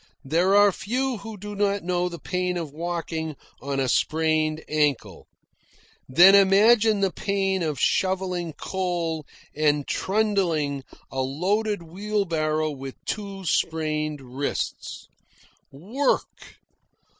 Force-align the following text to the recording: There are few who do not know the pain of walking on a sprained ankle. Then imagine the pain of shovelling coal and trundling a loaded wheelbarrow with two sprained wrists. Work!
There 0.25 0.55
are 0.55 0.71
few 0.71 1.17
who 1.17 1.37
do 1.37 1.53
not 1.55 1.83
know 1.83 2.09
the 2.09 2.17
pain 2.17 2.57
of 2.57 2.71
walking 2.73 3.35
on 3.61 3.79
a 3.79 3.87
sprained 3.87 4.63
ankle. 4.67 5.27
Then 6.09 6.33
imagine 6.33 7.01
the 7.01 7.11
pain 7.11 7.61
of 7.61 7.79
shovelling 7.79 8.53
coal 8.53 9.27
and 9.55 9.87
trundling 9.87 10.81
a 11.11 11.19
loaded 11.19 11.83
wheelbarrow 11.83 12.71
with 12.71 12.95
two 13.05 13.45
sprained 13.45 14.21
wrists. 14.21 15.07
Work! 15.71 16.55